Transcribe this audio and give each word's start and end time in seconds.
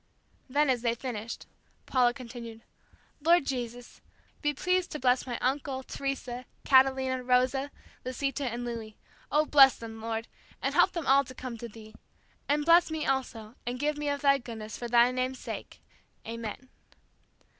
Then, 0.49 0.67
as 0.71 0.81
they 0.81 0.95
finished, 0.95 1.45
Paula 1.85 2.11
continued, 2.11 2.63
"Lord 3.21 3.45
Jesus, 3.45 4.01
be 4.41 4.51
pleased 4.51 4.89
to 4.93 4.99
bless 4.99 5.27
my 5.27 5.37
uncle, 5.41 5.83
Teresa, 5.83 6.45
Catalina, 6.65 7.21
Rosa, 7.21 7.69
Lisita 8.03 8.45
and 8.49 8.65
Louis. 8.65 8.97
Oh, 9.31 9.45
bless 9.45 9.77
them, 9.77 10.01
Lord, 10.01 10.27
and 10.59 10.73
help 10.73 10.93
them 10.93 11.05
all 11.05 11.23
to 11.25 11.35
come 11.35 11.55
to 11.59 11.69
Thee. 11.69 11.93
And 12.49 12.65
bless 12.65 12.89
me, 12.89 13.05
also, 13.05 13.53
and 13.63 13.79
give 13.79 13.95
me 13.95 14.09
of 14.09 14.21
Thy 14.21 14.39
goodness, 14.39 14.75
for 14.75 14.87
Thy 14.87 15.11
name's 15.11 15.37
sake, 15.37 15.79
Amen." 16.27 16.69